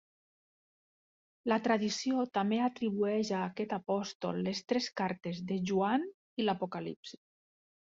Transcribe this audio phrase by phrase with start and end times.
[1.53, 6.13] La tradició també atribueix a aquest apòstol les tres Cartes de Joan
[6.45, 7.27] i l'Apocalipsi.